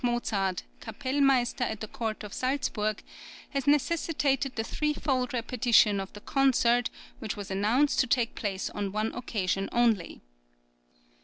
Mozart, 0.03 0.63
Kapellmeister 0.79 1.61
at 1.63 1.79
the 1.79 1.87
Court 1.87 2.23
of 2.23 2.33
Salzburg, 2.33 3.03
has 3.51 3.67
necessitated 3.67 4.55
the 4.55 4.63
threefold 4.63 5.31
repetition 5.31 5.99
of 5.99 6.11
the 6.13 6.21
concert 6.21 6.89
which 7.19 7.37
was 7.37 7.51
announced 7.51 7.99
to 7.99 8.07
take 8.07 8.33
place 8.33 8.71
on 8.71 8.91
one 8.91 9.13
occasion 9.13 9.69
only. 9.71 10.21